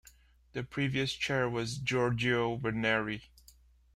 The 0.53 0.63
previous 0.63 1.13
chair 1.13 1.47
was 1.47 1.77
Giorgio 1.77 2.57
Veneri. 2.57 3.25